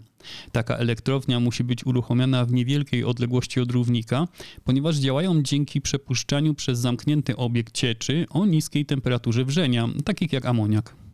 Taka 0.51 0.77
elektrownia 0.77 1.39
musi 1.39 1.63
być 1.63 1.85
uruchomiona 1.85 2.45
w 2.45 2.51
niewielkiej 2.51 3.03
odległości 3.03 3.59
od 3.59 3.71
równika, 3.71 4.27
ponieważ 4.63 4.97
działają 4.97 5.41
dzięki 5.41 5.81
przepuszczaniu 5.81 6.53
przez 6.53 6.79
zamknięty 6.79 7.35
obiekt 7.35 7.73
cieczy 7.73 8.25
o 8.29 8.45
niskiej 8.45 8.85
temperaturze 8.85 9.45
wrzenia, 9.45 9.89
takich 10.05 10.33
jak 10.33 10.45
amoniak. 10.45 11.06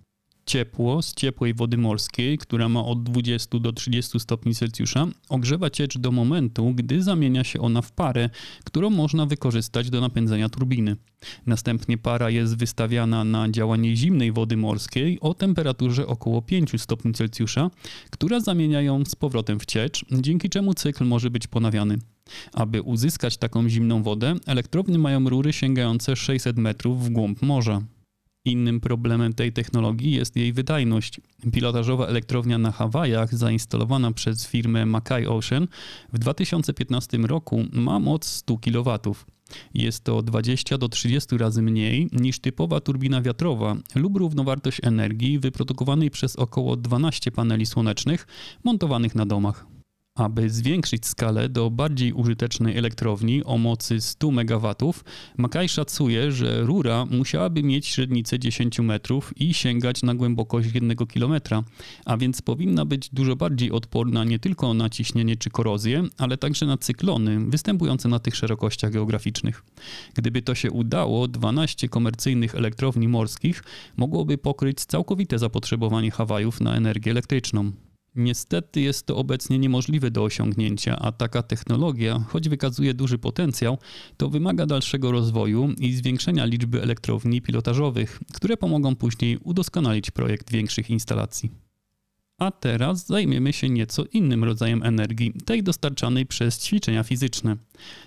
Ciepło 0.45 1.01
z 1.01 1.13
ciepłej 1.13 1.53
wody 1.53 1.77
morskiej, 1.77 2.37
która 2.37 2.69
ma 2.69 2.85
od 2.85 3.03
20 3.03 3.59
do 3.59 3.73
30 3.73 4.19
stopni 4.19 4.55
Celsjusza, 4.55 5.07
ogrzewa 5.29 5.69
ciecz 5.69 5.97
do 5.97 6.11
momentu, 6.11 6.73
gdy 6.75 7.03
zamienia 7.03 7.43
się 7.43 7.61
ona 7.61 7.81
w 7.81 7.91
parę, 7.91 8.29
którą 8.63 8.89
można 8.89 9.25
wykorzystać 9.25 9.89
do 9.89 10.01
napędzania 10.01 10.49
turbiny. 10.49 10.95
Następnie 11.45 11.97
para 11.97 12.29
jest 12.29 12.57
wystawiana 12.57 13.23
na 13.23 13.49
działanie 13.49 13.95
zimnej 13.95 14.31
wody 14.31 14.57
morskiej 14.57 15.19
o 15.19 15.33
temperaturze 15.33 16.07
około 16.07 16.41
5 16.41 16.81
stopni 16.81 17.13
Celsjusza, 17.13 17.71
która 18.09 18.39
zamienia 18.39 18.81
ją 18.81 19.05
z 19.05 19.15
powrotem 19.15 19.59
w 19.59 19.65
ciecz, 19.65 20.05
dzięki 20.11 20.49
czemu 20.49 20.73
cykl 20.73 21.05
może 21.05 21.29
być 21.29 21.47
ponawiany. 21.47 21.97
Aby 22.53 22.81
uzyskać 22.81 23.37
taką 23.37 23.69
zimną 23.69 24.03
wodę, 24.03 24.35
elektrownie 24.45 24.99
mają 24.99 25.29
rury 25.29 25.53
sięgające 25.53 26.15
600 26.15 26.57
metrów 26.57 27.05
w 27.05 27.09
głąb 27.09 27.41
morza. 27.41 27.81
Innym 28.45 28.79
problemem 28.79 29.33
tej 29.33 29.53
technologii 29.53 30.11
jest 30.11 30.35
jej 30.35 30.53
wydajność. 30.53 31.21
Pilotażowa 31.51 32.07
elektrownia 32.07 32.57
na 32.57 32.71
Hawajach, 32.71 33.35
zainstalowana 33.35 34.11
przez 34.11 34.47
firmę 34.47 34.85
Mackay 34.85 35.27
Ocean, 35.27 35.67
w 36.13 36.19
2015 36.19 37.17
roku 37.17 37.63
ma 37.73 37.99
moc 37.99 38.25
100 38.25 38.57
kW. 38.57 38.99
Jest 39.73 40.03
to 40.03 40.21
20 40.21 40.77
do 40.77 40.89
30 40.89 41.37
razy 41.37 41.61
mniej 41.61 42.09
niż 42.11 42.39
typowa 42.39 42.79
turbina 42.81 43.21
wiatrowa 43.21 43.75
lub 43.95 44.17
równowartość 44.17 44.79
energii 44.83 45.39
wyprodukowanej 45.39 46.11
przez 46.11 46.35
około 46.35 46.75
12 46.75 47.31
paneli 47.31 47.65
słonecznych 47.65 48.27
montowanych 48.63 49.15
na 49.15 49.25
domach. 49.25 49.72
Aby 50.15 50.49
zwiększyć 50.49 51.05
skalę 51.05 51.49
do 51.49 51.69
bardziej 51.69 52.13
użytecznej 52.13 52.77
elektrowni 52.77 53.43
o 53.43 53.57
mocy 53.57 54.01
100 54.01 54.27
MW, 54.27 54.75
Makaj 55.37 55.69
szacuje, 55.69 56.31
że 56.31 56.61
rura 56.61 57.05
musiałaby 57.05 57.63
mieć 57.63 57.87
średnicę 57.87 58.39
10 58.39 58.79
metrów 58.79 59.33
i 59.37 59.53
sięgać 59.53 60.03
na 60.03 60.15
głębokość 60.15 60.69
1 60.73 60.97
km, 60.97 61.41
a 62.05 62.17
więc 62.17 62.41
powinna 62.41 62.85
być 62.85 63.09
dużo 63.09 63.35
bardziej 63.35 63.71
odporna 63.71 64.23
nie 64.23 64.39
tylko 64.39 64.73
na 64.73 64.89
ciśnienie 64.89 65.35
czy 65.35 65.49
korozję, 65.49 66.03
ale 66.17 66.37
także 66.37 66.65
na 66.65 66.77
cyklony 66.77 67.39
występujące 67.49 68.09
na 68.09 68.19
tych 68.19 68.35
szerokościach 68.35 68.91
geograficznych. 68.91 69.63
Gdyby 70.13 70.41
to 70.41 70.55
się 70.55 70.71
udało, 70.71 71.27
12 71.27 71.89
komercyjnych 71.89 72.55
elektrowni 72.55 73.07
morskich 73.07 73.63
mogłoby 73.97 74.37
pokryć 74.37 74.85
całkowite 74.85 75.39
zapotrzebowanie 75.39 76.11
Hawajów 76.11 76.61
na 76.61 76.75
energię 76.75 77.11
elektryczną. 77.11 77.71
Niestety 78.15 78.81
jest 78.81 79.05
to 79.05 79.17
obecnie 79.17 79.59
niemożliwe 79.59 80.11
do 80.11 80.23
osiągnięcia, 80.23 80.99
a 80.99 81.11
taka 81.11 81.43
technologia, 81.43 82.25
choć 82.29 82.49
wykazuje 82.49 82.93
duży 82.93 83.17
potencjał, 83.17 83.77
to 84.17 84.29
wymaga 84.29 84.65
dalszego 84.65 85.11
rozwoju 85.11 85.71
i 85.79 85.93
zwiększenia 85.93 86.45
liczby 86.45 86.81
elektrowni 86.81 87.41
pilotażowych, 87.41 88.19
które 88.33 88.57
pomogą 88.57 88.95
później 88.95 89.37
udoskonalić 89.37 90.11
projekt 90.11 90.51
większych 90.51 90.89
instalacji. 90.89 91.51
A 92.37 92.51
teraz 92.51 93.07
zajmiemy 93.07 93.53
się 93.53 93.69
nieco 93.69 94.03
innym 94.13 94.43
rodzajem 94.43 94.83
energii, 94.83 95.33
tej 95.45 95.63
dostarczanej 95.63 96.25
przez 96.25 96.65
ćwiczenia 96.65 97.03
fizyczne. 97.03 97.57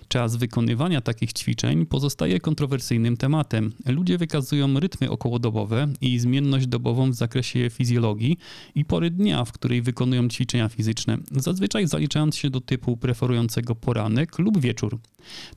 Czas 0.07 0.35
wykonywania 0.35 1.01
takich 1.01 1.33
ćwiczeń 1.33 1.85
pozostaje 1.85 2.39
kontrowersyjnym 2.39 3.17
tematem. 3.17 3.73
Ludzie 3.85 4.17
wykazują 4.17 4.79
rytmy 4.79 5.09
okołodobowe 5.09 5.87
i 6.01 6.19
zmienność 6.19 6.67
dobową 6.67 7.11
w 7.11 7.15
zakresie 7.15 7.69
fizjologii 7.69 8.37
i 8.75 8.85
pory 8.85 9.09
dnia, 9.09 9.45
w 9.45 9.51
której 9.51 9.81
wykonują 9.81 10.27
ćwiczenia 10.27 10.69
fizyczne, 10.69 11.17
zazwyczaj 11.31 11.87
zaliczając 11.87 12.35
się 12.35 12.49
do 12.49 12.61
typu 12.61 12.97
preferującego 12.97 13.75
poranek 13.75 14.39
lub 14.39 14.59
wieczór. 14.59 14.99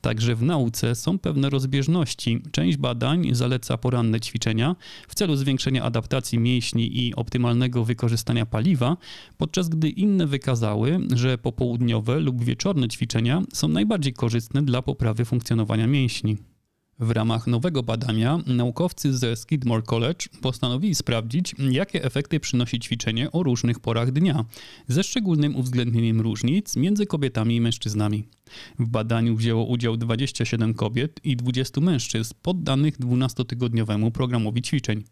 Także 0.01 0.35
w 0.35 0.43
nauce 0.43 0.95
są 0.95 1.19
pewne 1.19 1.49
rozbieżności. 1.49 2.41
Część 2.51 2.77
badań 2.77 3.29
zaleca 3.31 3.77
poranne 3.77 4.19
ćwiczenia 4.19 4.75
w 5.07 5.15
celu 5.15 5.35
zwiększenia 5.35 5.83
adaptacji 5.83 6.39
mięśni 6.39 7.07
i 7.07 7.15
optymalnego 7.15 7.85
wykorzystania 7.85 8.45
paliwa, 8.45 8.97
podczas 9.37 9.69
gdy 9.69 9.89
inne 9.89 10.27
wykazały, 10.27 10.99
że 11.15 11.37
popołudniowe 11.37 12.19
lub 12.19 12.43
wieczorne 12.43 12.87
ćwiczenia 12.87 13.41
są 13.53 13.67
najbardziej 13.67 14.10
korzystne 14.13 14.63
dla 14.63 14.81
poprawy 14.81 15.25
funkcjonowania 15.25 15.87
mięśni. 15.87 16.37
W 17.01 17.11
ramach 17.11 17.47
nowego 17.47 17.83
badania 17.83 18.39
naukowcy 18.47 19.17
ze 19.17 19.35
Skidmore 19.35 19.81
College 19.81 20.25
postanowili 20.41 20.95
sprawdzić, 20.95 21.55
jakie 21.71 22.03
efekty 22.03 22.39
przynosi 22.39 22.79
ćwiczenie 22.79 23.31
o 23.31 23.43
różnych 23.43 23.79
porach 23.79 24.11
dnia, 24.11 24.45
ze 24.87 25.03
szczególnym 25.03 25.55
uwzględnieniem 25.55 26.21
różnic 26.21 26.75
między 26.75 27.05
kobietami 27.05 27.55
i 27.55 27.61
mężczyznami. 27.61 28.23
W 28.79 28.87
badaniu 28.87 29.35
wzięło 29.35 29.65
udział 29.65 29.97
27 29.97 30.73
kobiet 30.73 31.19
i 31.23 31.35
20 31.35 31.81
mężczyzn 31.81 32.33
poddanych 32.41 32.99
12-tygodniowemu 32.99 34.11
programowi 34.11 34.61
ćwiczeń. 34.61 35.03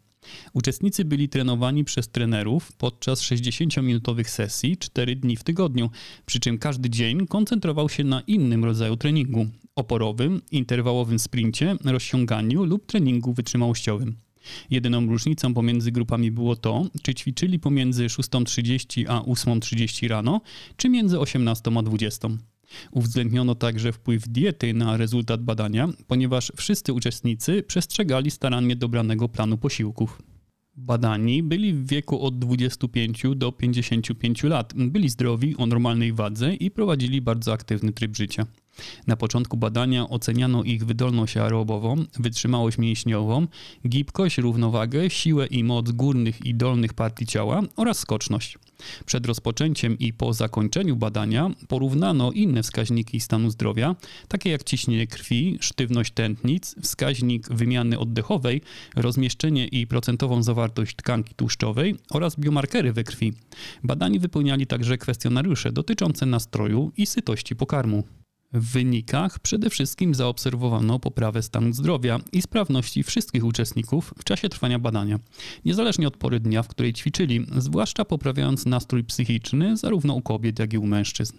Uczestnicy 0.52 1.04
byli 1.04 1.28
trenowani 1.28 1.84
przez 1.84 2.08
trenerów 2.08 2.72
podczas 2.72 3.22
60-minutowych 3.22 4.28
sesji 4.28 4.76
4 4.76 5.16
dni 5.16 5.36
w 5.36 5.44
tygodniu, 5.44 5.90
przy 6.26 6.40
czym 6.40 6.58
każdy 6.58 6.90
dzień 6.90 7.26
koncentrował 7.26 7.88
się 7.88 8.04
na 8.04 8.20
innym 8.20 8.64
rodzaju 8.64 8.96
treningu 8.96 9.46
oporowym, 9.80 10.42
interwałowym 10.52 11.18
sprincie, 11.18 11.76
rozciąganiu 11.84 12.64
lub 12.64 12.86
treningu 12.86 13.32
wytrzymałościowym. 13.32 14.16
Jedyną 14.70 15.06
różnicą 15.06 15.54
pomiędzy 15.54 15.92
grupami 15.92 16.30
było 16.30 16.56
to, 16.56 16.86
czy 17.02 17.14
ćwiczyli 17.14 17.58
pomiędzy 17.58 18.06
6.30 18.06 19.04
a 19.08 19.20
8.30 19.20 20.08
rano, 20.08 20.40
czy 20.76 20.88
między 20.88 21.20
18 21.20 21.70
a 21.78 21.82
20. 21.82 22.28
Uwzględniono 22.90 23.54
także 23.54 23.92
wpływ 23.92 24.28
diety 24.28 24.74
na 24.74 24.96
rezultat 24.96 25.42
badania, 25.42 25.88
ponieważ 26.06 26.52
wszyscy 26.56 26.92
uczestnicy 26.92 27.62
przestrzegali 27.62 28.30
starannie 28.30 28.76
dobranego 28.76 29.28
planu 29.28 29.58
posiłków. 29.58 30.22
Badani 30.76 31.42
byli 31.42 31.72
w 31.72 31.86
wieku 31.86 32.22
od 32.26 32.38
25 32.38 33.22
do 33.36 33.52
55 33.52 34.42
lat, 34.42 34.74
byli 34.76 35.08
zdrowi, 35.08 35.56
o 35.56 35.66
normalnej 35.66 36.12
wadze 36.12 36.54
i 36.54 36.70
prowadzili 36.70 37.20
bardzo 37.20 37.52
aktywny 37.52 37.92
tryb 37.92 38.16
życia. 38.16 38.46
Na 39.06 39.16
początku 39.16 39.56
badania 39.56 40.08
oceniano 40.08 40.62
ich 40.62 40.86
wydolność 40.86 41.36
aerobową, 41.36 42.04
wytrzymałość 42.18 42.78
mięśniową, 42.78 43.46
gibkość, 43.88 44.38
równowagę, 44.38 45.10
siłę 45.10 45.46
i 45.46 45.64
moc 45.64 45.90
górnych 45.90 46.46
i 46.46 46.54
dolnych 46.54 46.94
partii 46.94 47.26
ciała 47.26 47.62
oraz 47.76 47.98
skoczność. 47.98 48.58
Przed 49.06 49.26
rozpoczęciem 49.26 49.98
i 49.98 50.12
po 50.12 50.32
zakończeniu 50.32 50.96
badania 50.96 51.50
porównano 51.68 52.32
inne 52.32 52.62
wskaźniki 52.62 53.20
stanu 53.20 53.50
zdrowia, 53.50 53.96
takie 54.28 54.50
jak 54.50 54.64
ciśnienie 54.64 55.06
krwi, 55.06 55.58
sztywność 55.60 56.12
tętnic, 56.12 56.74
wskaźnik 56.82 57.48
wymiany 57.48 57.98
oddechowej, 57.98 58.62
rozmieszczenie 58.96 59.66
i 59.66 59.86
procentową 59.86 60.42
zawartość 60.42 60.96
tkanki 60.96 61.34
tłuszczowej 61.34 61.94
oraz 62.10 62.36
biomarkery 62.36 62.92
we 62.92 63.04
krwi. 63.04 63.32
Badani 63.84 64.18
wypełniali 64.18 64.66
także 64.66 64.98
kwestionariusze 64.98 65.72
dotyczące 65.72 66.26
nastroju 66.26 66.92
i 66.96 67.06
sytości 67.06 67.56
pokarmu. 67.56 68.19
W 68.52 68.72
wynikach 68.72 69.38
przede 69.38 69.70
wszystkim 69.70 70.14
zaobserwowano 70.14 70.98
poprawę 70.98 71.42
stanu 71.42 71.72
zdrowia 71.72 72.20
i 72.32 72.42
sprawności 72.42 73.02
wszystkich 73.02 73.44
uczestników 73.44 74.14
w 74.18 74.24
czasie 74.24 74.48
trwania 74.48 74.78
badania, 74.78 75.18
niezależnie 75.64 76.08
od 76.08 76.16
pory 76.16 76.40
dnia, 76.40 76.62
w 76.62 76.68
której 76.68 76.92
ćwiczyli, 76.92 77.46
zwłaszcza 77.58 78.04
poprawiając 78.04 78.66
nastrój 78.66 79.04
psychiczny 79.04 79.76
zarówno 79.76 80.14
u 80.14 80.22
kobiet, 80.22 80.58
jak 80.58 80.72
i 80.72 80.78
u 80.78 80.86
mężczyzn. 80.86 81.36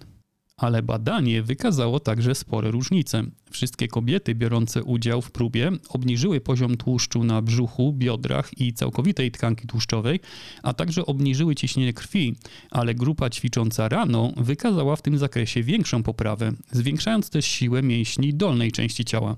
Ale 0.62 0.84
badanie 0.84 1.44
wykazało 1.44 2.00
także 2.00 2.36
spore 2.36 2.72
różnice. 2.72 3.24
Wszystkie 3.52 3.88
kobiety 3.88 4.36
biorące 4.36 4.84
udział 4.84 5.22
w 5.22 5.32
próbie 5.32 5.72
obniżyły 5.90 6.42
poziom 6.42 6.78
tłuszczu 6.78 7.24
na 7.24 7.42
brzuchu, 7.42 7.94
biodrach 7.94 8.52
i 8.58 8.74
całkowitej 8.74 9.32
tkanki 9.32 9.68
tłuszczowej, 9.68 10.20
a 10.64 10.74
także 10.74 11.06
obniżyły 11.06 11.56
ciśnienie 11.56 11.94
krwi, 11.94 12.36
ale 12.72 12.96
grupa 12.96 13.30
ćwicząca 13.30 13.90
rano 13.90 14.32
wykazała 14.38 14.96
w 14.96 15.02
tym 15.02 15.18
zakresie 15.18 15.64
większą 15.64 16.04
poprawę, 16.04 16.52
zwiększając 16.72 17.30
też 17.30 17.46
siłę 17.46 17.84
mięśni 17.84 18.34
dolnej 18.34 18.72
części 18.72 19.06
ciała. 19.06 19.38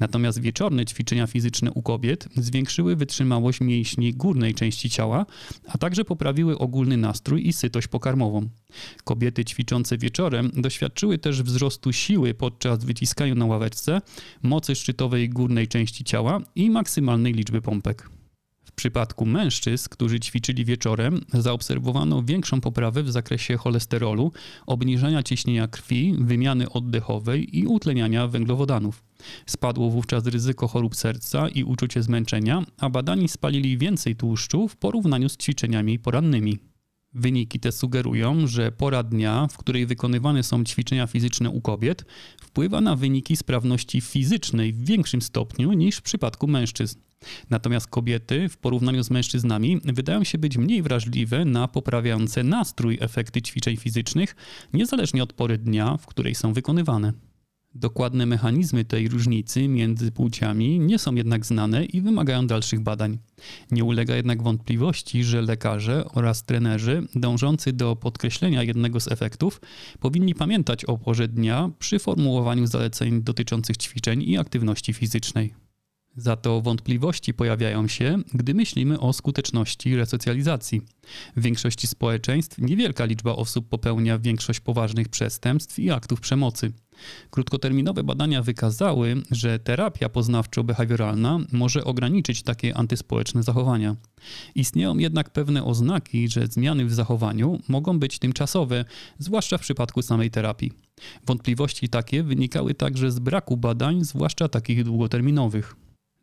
Natomiast 0.00 0.40
wieczorne 0.40 0.86
ćwiczenia 0.86 1.26
fizyczne 1.26 1.72
u 1.72 1.82
kobiet 1.82 2.28
zwiększyły 2.36 2.96
wytrzymałość 2.96 3.60
mięśni 3.60 4.14
górnej 4.14 4.54
części 4.54 4.90
ciała, 4.90 5.26
a 5.68 5.78
także 5.78 6.04
poprawiły 6.04 6.58
ogólny 6.58 6.96
nastrój 6.96 7.48
i 7.48 7.52
sytość 7.52 7.88
pokarmową. 7.88 8.48
Kobiety 9.04 9.44
ćwiczące 9.44 9.98
wieczorem 9.98 10.50
doświadczyły 10.62 11.18
też 11.18 11.42
wzrostu 11.42 11.92
siły 11.92 12.34
podczas 12.34 12.84
wyciskania 12.84 13.34
na 13.34 13.46
ławeczce, 13.46 14.00
mocy 14.42 14.74
szczytowej 14.74 15.28
górnej 15.28 15.68
części 15.68 16.04
ciała 16.04 16.40
i 16.54 16.70
maksymalnej 16.70 17.32
liczby 17.32 17.62
pompek. 17.62 18.10
W 18.64 18.72
przypadku 18.72 19.26
mężczyzn, 19.26 19.88
którzy 19.90 20.20
ćwiczyli 20.20 20.64
wieczorem, 20.64 21.24
zaobserwowano 21.32 22.22
większą 22.22 22.60
poprawę 22.60 23.02
w 23.02 23.10
zakresie 23.10 23.56
cholesterolu, 23.56 24.32
obniżania 24.66 25.22
ciśnienia 25.22 25.68
krwi, 25.68 26.14
wymiany 26.18 26.70
oddechowej 26.70 27.58
i 27.58 27.66
utleniania 27.66 28.26
węglowodanów. 28.26 29.04
Spadło 29.46 29.90
wówczas 29.90 30.26
ryzyko 30.26 30.68
chorób 30.68 30.96
serca 30.96 31.48
i 31.48 31.64
uczucie 31.64 32.02
zmęczenia, 32.02 32.62
a 32.78 32.90
badani 32.90 33.28
spalili 33.28 33.78
więcej 33.78 34.16
tłuszczu 34.16 34.68
w 34.68 34.76
porównaniu 34.76 35.28
z 35.28 35.36
ćwiczeniami 35.36 35.98
porannymi. 35.98 36.58
Wyniki 37.14 37.60
te 37.60 37.72
sugerują, 37.72 38.46
że 38.46 38.72
pora 38.72 39.02
dnia, 39.02 39.46
w 39.50 39.56
której 39.56 39.86
wykonywane 39.86 40.42
są 40.42 40.64
ćwiczenia 40.64 41.06
fizyczne 41.06 41.50
u 41.50 41.60
kobiet, 41.60 42.04
wpływa 42.40 42.80
na 42.80 42.96
wyniki 42.96 43.36
sprawności 43.36 44.00
fizycznej 44.00 44.72
w 44.72 44.84
większym 44.84 45.22
stopniu 45.22 45.72
niż 45.72 45.96
w 45.96 46.02
przypadku 46.02 46.46
mężczyzn. 46.46 46.98
Natomiast 47.50 47.86
kobiety 47.86 48.48
w 48.48 48.56
porównaniu 48.56 49.02
z 49.02 49.10
mężczyznami 49.10 49.80
wydają 49.84 50.24
się 50.24 50.38
być 50.38 50.56
mniej 50.56 50.82
wrażliwe 50.82 51.44
na 51.44 51.68
poprawiające 51.68 52.42
nastrój 52.42 52.98
efekty 53.00 53.42
ćwiczeń 53.42 53.76
fizycznych, 53.76 54.36
niezależnie 54.72 55.22
od 55.22 55.32
pory 55.32 55.58
dnia, 55.58 55.96
w 55.96 56.06
której 56.06 56.34
są 56.34 56.52
wykonywane. 56.52 57.12
Dokładne 57.74 58.26
mechanizmy 58.26 58.84
tej 58.84 59.08
różnicy 59.08 59.68
między 59.68 60.12
płciami 60.12 60.78
nie 60.80 60.98
są 60.98 61.14
jednak 61.14 61.46
znane 61.46 61.84
i 61.84 62.00
wymagają 62.00 62.46
dalszych 62.46 62.80
badań. 62.80 63.18
Nie 63.70 63.84
ulega 63.84 64.16
jednak 64.16 64.42
wątpliwości, 64.42 65.24
że 65.24 65.42
lekarze 65.42 66.04
oraz 66.04 66.44
trenerzy 66.44 67.06
dążący 67.14 67.72
do 67.72 67.96
podkreślenia 67.96 68.62
jednego 68.62 69.00
z 69.00 69.12
efektów 69.12 69.60
powinni 70.00 70.34
pamiętać 70.34 70.84
o 70.84 70.98
porze 70.98 71.28
dnia 71.28 71.70
przy 71.78 71.98
formułowaniu 71.98 72.66
zaleceń 72.66 73.22
dotyczących 73.22 73.76
ćwiczeń 73.76 74.22
i 74.22 74.38
aktywności 74.38 74.92
fizycznej. 74.92 75.54
Za 76.16 76.36
to 76.36 76.60
wątpliwości 76.60 77.34
pojawiają 77.34 77.88
się, 77.88 78.18
gdy 78.34 78.54
myślimy 78.54 79.00
o 79.00 79.12
skuteczności 79.12 79.96
resocjalizacji. 79.96 80.82
W 81.36 81.42
większości 81.42 81.86
społeczeństw 81.86 82.58
niewielka 82.58 83.04
liczba 83.04 83.32
osób 83.32 83.68
popełnia 83.68 84.18
większość 84.18 84.60
poważnych 84.60 85.08
przestępstw 85.08 85.78
i 85.78 85.90
aktów 85.90 86.20
przemocy. 86.20 86.72
Krótkoterminowe 87.30 88.02
badania 88.02 88.42
wykazały, 88.42 89.14
że 89.30 89.58
terapia 89.58 90.08
poznawczo-behawioralna 90.08 91.44
może 91.52 91.84
ograniczyć 91.84 92.42
takie 92.42 92.76
antyspołeczne 92.76 93.42
zachowania. 93.42 93.96
Istnieją 94.54 94.98
jednak 94.98 95.30
pewne 95.30 95.64
oznaki, 95.64 96.28
że 96.28 96.46
zmiany 96.46 96.84
w 96.86 96.94
zachowaniu 96.94 97.60
mogą 97.68 97.98
być 97.98 98.18
tymczasowe, 98.18 98.84
zwłaszcza 99.18 99.58
w 99.58 99.60
przypadku 99.60 100.02
samej 100.02 100.30
terapii. 100.30 100.72
Wątpliwości 101.26 101.88
takie 101.88 102.22
wynikały 102.22 102.74
także 102.74 103.10
z 103.10 103.18
braku 103.18 103.56
badań, 103.56 104.04
zwłaszcza 104.04 104.48
takich 104.48 104.84
długoterminowych. 104.84 105.76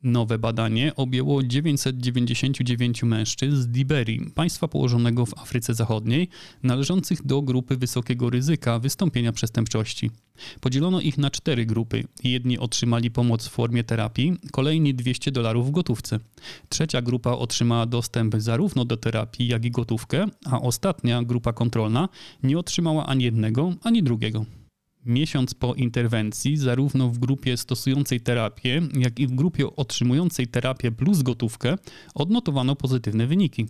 Nowe 0.06 0.38
badanie 0.40 0.96
objęło 0.96 1.44
999 1.44 3.04
mężczyzn 3.04 3.56
z 3.56 3.68
Liberii, 3.68 4.32
państwa 4.36 4.68
położonego 4.68 5.26
w 5.26 5.40
Afryce 5.40 5.74
Zachodniej, 5.74 6.30
należących 6.64 7.26
do 7.26 7.42
grupy 7.42 7.78
wysokiego 7.78 8.30
ryzyka 8.30 8.80
wystąpienia 8.80 9.32
przestępczości. 9.32 10.12
Podzielono 10.62 11.02
ich 11.02 11.18
na 11.18 11.32
cztery 11.32 11.66
grupy. 11.66 12.04
Jedni 12.24 12.60
otrzymali 12.60 13.12
pomoc 13.12 13.48
w 13.48 13.52
formie 13.52 13.84
terapii, 13.84 14.34
kolejni 14.52 14.94
200 14.94 15.32
dolarów 15.32 15.68
w 15.68 15.72
gotówce. 15.72 16.20
Trzecia 16.70 17.02
grupa 17.02 17.32
otrzymała 17.32 17.86
dostęp 17.86 18.36
zarówno 18.38 18.86
do 18.86 18.98
terapii, 18.98 19.48
jak 19.48 19.66
i 19.66 19.72
gotówkę, 19.72 20.26
a 20.46 20.62
ostatnia, 20.62 21.24
grupa 21.24 21.54
kontrolna, 21.54 22.10
nie 22.44 22.60
otrzymała 22.60 23.06
ani 23.06 23.24
jednego, 23.24 23.74
ani 23.84 24.04
drugiego. 24.04 24.46
Miesiąc 25.06 25.54
po 25.54 25.74
interwencji, 25.74 26.58
zarówno 26.58 27.10
w 27.10 27.18
grupie 27.18 27.58
stosującej 27.58 28.22
terapię, 28.22 28.82
jak 28.98 29.20
i 29.20 29.28
w 29.28 29.36
grupie 29.36 29.76
otrzymującej 29.76 30.48
terapię 30.48 30.92
plus 30.92 31.22
gotówkę, 31.22 31.76
odnotowano 32.16 32.76
pozytywne 32.76 33.28
wyniki. 33.28 33.66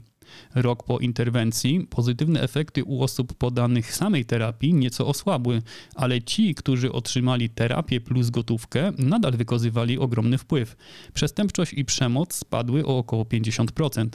Rok 0.56 0.84
po 0.84 1.00
interwencji 1.00 1.88
pozytywne 1.90 2.42
efekty 2.42 2.84
u 2.84 3.02
osób 3.04 3.34
podanych 3.34 3.96
samej 3.96 4.26
terapii 4.26 4.74
nieco 4.74 5.08
osłabły, 5.08 5.62
ale 5.96 6.22
ci, 6.22 6.56
którzy 6.56 6.92
otrzymali 6.92 7.50
terapię 7.50 8.02
plus 8.02 8.30
gotówkę, 8.30 8.92
nadal 8.98 9.32
wykazywali 9.32 10.00
ogromny 10.00 10.38
wpływ. 10.38 10.76
Przestępczość 11.14 11.74
i 11.74 11.86
przemoc 11.86 12.34
spadły 12.34 12.86
o 12.86 12.98
około 12.98 13.24
50% 13.24 14.08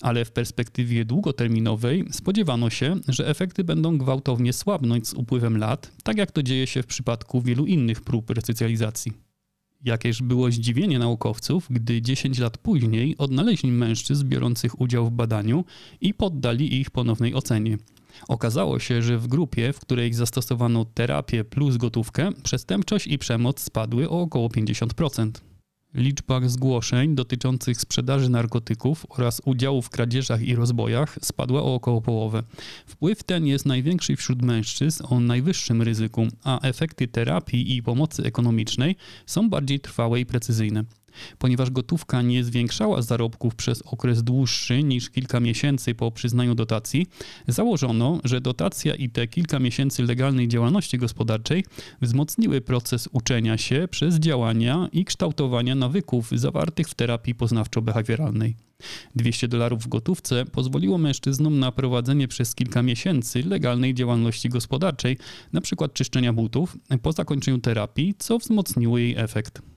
ale 0.00 0.24
w 0.24 0.32
perspektywie 0.32 1.04
długoterminowej 1.04 2.04
spodziewano 2.10 2.70
się, 2.70 2.96
że 3.08 3.28
efekty 3.28 3.64
będą 3.64 3.98
gwałtownie 3.98 4.52
słabnąć 4.52 5.08
z 5.08 5.14
upływem 5.14 5.58
lat, 5.58 5.92
tak 6.02 6.16
jak 6.16 6.30
to 6.30 6.42
dzieje 6.42 6.66
się 6.66 6.82
w 6.82 6.86
przypadku 6.86 7.42
wielu 7.42 7.66
innych 7.66 8.00
prób 8.00 8.30
resocjalizacji. 8.30 9.12
Jakież 9.84 10.22
było 10.22 10.50
zdziwienie 10.50 10.98
naukowców, 10.98 11.66
gdy 11.70 12.02
10 12.02 12.38
lat 12.38 12.58
później 12.58 13.16
odnaleźli 13.18 13.72
mężczyzn 13.72 14.28
biorących 14.28 14.80
udział 14.80 15.06
w 15.06 15.10
badaniu 15.10 15.64
i 16.00 16.14
poddali 16.14 16.80
ich 16.80 16.90
ponownej 16.90 17.34
ocenie. 17.34 17.78
Okazało 18.28 18.78
się, 18.78 19.02
że 19.02 19.18
w 19.18 19.26
grupie, 19.26 19.72
w 19.72 19.80
której 19.80 20.12
zastosowano 20.12 20.84
terapię 20.84 21.44
plus 21.44 21.76
gotówkę, 21.76 22.30
przestępczość 22.42 23.06
i 23.06 23.18
przemoc 23.18 23.60
spadły 23.60 24.10
o 24.10 24.20
około 24.20 24.48
50%. 24.48 25.51
Liczba 25.94 26.40
zgłoszeń 26.48 27.14
dotyczących 27.14 27.80
sprzedaży 27.80 28.28
narkotyków 28.28 29.06
oraz 29.08 29.42
udziału 29.44 29.82
w 29.82 29.90
kradzieżach 29.90 30.42
i 30.42 30.54
rozbojach 30.54 31.18
spadła 31.22 31.62
o 31.62 31.74
około 31.74 32.00
połowę. 32.00 32.42
Wpływ 32.86 33.22
ten 33.22 33.46
jest 33.46 33.66
największy 33.66 34.16
wśród 34.16 34.42
mężczyzn 34.42 35.04
o 35.08 35.20
najwyższym 35.20 35.82
ryzyku, 35.82 36.26
a 36.44 36.60
efekty 36.60 37.08
terapii 37.08 37.76
i 37.76 37.82
pomocy 37.82 38.24
ekonomicznej 38.24 38.96
są 39.26 39.50
bardziej 39.50 39.80
trwałe 39.80 40.20
i 40.20 40.26
precyzyjne. 40.26 40.84
Ponieważ 41.38 41.70
gotówka 41.70 42.22
nie 42.22 42.44
zwiększała 42.44 43.02
zarobków 43.02 43.54
przez 43.54 43.82
okres 43.82 44.22
dłuższy 44.22 44.82
niż 44.82 45.10
kilka 45.10 45.40
miesięcy 45.40 45.94
po 45.94 46.10
przyznaniu 46.10 46.54
dotacji, 46.54 47.06
założono, 47.48 48.20
że 48.24 48.40
dotacja 48.40 48.94
i 48.94 49.08
te 49.08 49.26
kilka 49.26 49.58
miesięcy 49.58 50.02
legalnej 50.02 50.48
działalności 50.48 50.98
gospodarczej 50.98 51.64
wzmocniły 52.00 52.60
proces 52.60 53.08
uczenia 53.12 53.58
się 53.58 53.88
przez 53.90 54.14
działania 54.18 54.88
i 54.92 55.04
kształtowania 55.04 55.74
nawyków 55.74 56.30
zawartych 56.30 56.88
w 56.88 56.94
terapii 56.94 57.34
poznawczo-behawioralnej. 57.34 58.54
200 59.14 59.48
dolarów 59.48 59.82
w 59.82 59.88
gotówce 59.88 60.44
pozwoliło 60.44 60.98
mężczyznom 60.98 61.58
na 61.58 61.72
prowadzenie 61.72 62.28
przez 62.28 62.54
kilka 62.54 62.82
miesięcy 62.82 63.42
legalnej 63.42 63.94
działalności 63.94 64.48
gospodarczej, 64.48 65.18
np. 65.52 65.88
czyszczenia 65.88 66.32
butów, 66.32 66.76
po 67.02 67.12
zakończeniu 67.12 67.58
terapii, 67.58 68.14
co 68.18 68.38
wzmocniło 68.38 68.98
jej 68.98 69.14
efekt. 69.16 69.71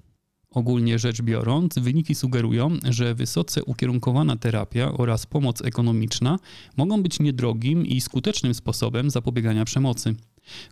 Ogólnie 0.56 1.00
rzecz 1.00 1.22
biorąc, 1.22 1.80
wyniki 1.80 2.16
sugerują, 2.16 2.78
że 2.90 3.16
wysoce 3.16 3.64
ukierunkowana 3.64 4.36
terapia 4.36 4.92
oraz 4.92 5.26
pomoc 5.26 5.62
ekonomiczna 5.62 6.40
mogą 6.78 7.04
być 7.04 7.20
niedrogim 7.20 7.86
i 7.86 8.02
skutecznym 8.02 8.54
sposobem 8.54 9.10
zapobiegania 9.10 9.66
przemocy. 9.66 10.16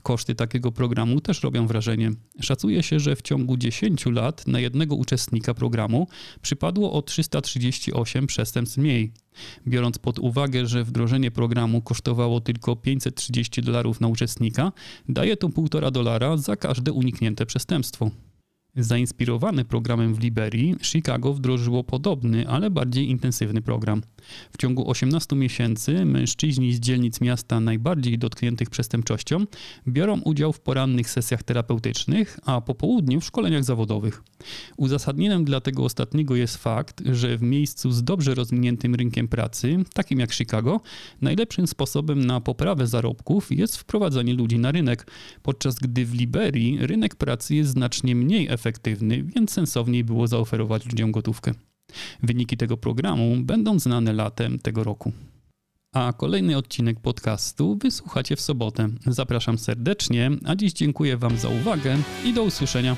Koszty 0.04 0.36
takiego 0.36 0.72
programu 0.72 1.22
też 1.22 1.44
robią 1.44 1.68
wrażenie. 1.68 2.12
Szacuje 2.42 2.84
się, 2.84 3.00
że 3.00 3.16
w 3.16 3.22
ciągu 3.22 3.58
10 3.58 4.06
lat 4.06 4.48
na 4.48 4.60
jednego 4.60 4.96
uczestnika 4.96 5.54
programu 5.54 6.08
przypadło 6.42 6.94
o 6.94 7.02
338 7.02 8.28
przestępstw 8.28 8.78
mniej. 8.78 9.12
Biorąc 9.68 9.98
pod 9.98 10.20
uwagę, 10.20 10.68
że 10.68 10.84
wdrożenie 10.84 11.32
programu 11.32 11.82
kosztowało 11.82 12.42
tylko 12.42 12.76
530 12.76 13.62
dolarów 13.62 14.02
na 14.02 14.08
uczestnika, 14.08 14.72
daje 15.10 15.38
to 15.38 15.50
1,5 15.50 15.92
dolara 15.92 16.38
za 16.38 16.56
każde 16.56 16.92
uniknięte 16.92 17.46
przestępstwo. 17.46 18.12
Zainspirowany 18.76 19.66
programem 19.66 20.16
w 20.16 20.20
Liberii, 20.20 20.76
Chicago 20.82 21.34
wdrożyło 21.34 21.84
podobny, 21.84 22.48
ale 22.48 22.70
bardziej 22.70 23.10
intensywny 23.10 23.62
program. 23.62 24.02
W 24.52 24.58
ciągu 24.58 24.90
18 24.90 25.36
miesięcy 25.36 26.06
mężczyźni 26.06 26.74
z 26.74 26.80
dzielnic 26.80 27.22
miasta 27.22 27.60
najbardziej 27.60 28.18
dotkniętych 28.18 28.70
przestępczością 28.70 29.46
biorą 29.88 30.22
udział 30.22 30.54
w 30.54 30.60
porannych 30.60 31.10
sesjach 31.10 31.44
terapeutycznych, 31.44 32.40
a 32.46 32.62
po 32.62 32.76
południu 32.76 33.22
w 33.22 33.26
szkoleniach 33.26 33.64
zawodowych. 33.64 34.24
Uzasadnieniem 34.78 35.46
dla 35.46 35.62
tego 35.62 35.84
ostatniego 35.84 36.36
jest 36.36 36.58
fakt, 36.58 37.02
że 37.06 37.38
w 37.38 37.42
miejscu 37.42 37.92
z 37.92 38.04
dobrze 38.04 38.36
rozwiniętym 38.36 38.96
rynkiem 38.96 39.28
pracy, 39.28 39.78
takim 39.94 40.20
jak 40.20 40.34
Chicago, 40.34 40.82
najlepszym 41.22 41.68
sposobem 41.68 42.26
na 42.26 42.42
poprawę 42.42 42.88
zarobków 42.88 43.52
jest 43.52 43.78
wprowadzanie 43.78 44.34
ludzi 44.34 44.60
na 44.60 44.72
rynek, 44.72 45.12
podczas 45.42 45.76
gdy 45.76 46.06
w 46.06 46.14
Liberii 46.14 46.78
rynek 46.82 47.16
pracy 47.16 47.56
jest 47.56 47.72
znacznie 47.72 48.16
mniej 48.16 48.50
efektywny, 48.64 49.24
więc 49.24 49.52
sensowniej 49.52 50.04
było 50.04 50.28
zaoferować 50.28 50.86
ludziom 50.86 51.12
gotówkę. 51.12 51.52
Wyniki 52.24 52.58
tego 52.58 52.78
programu 52.78 53.36
będą 53.40 53.80
znane 53.80 54.14
latem 54.14 54.60
tego 54.60 54.84
roku. 54.84 55.12
A 55.94 56.14
kolejny 56.14 56.58
odcinek 56.58 57.00
podcastu 57.00 57.78
wysłuchacie 57.82 58.36
w 58.36 58.42
sobotę. 58.42 58.90
Zapraszam 59.08 59.58
serdecznie, 59.58 60.32
a 60.46 60.56
dziś 60.56 60.74
dziękuję 60.74 61.18
Wam 61.18 61.38
za 61.38 61.50
uwagę 61.50 61.98
i 62.26 62.34
do 62.34 62.44
usłyszenia. 62.44 62.96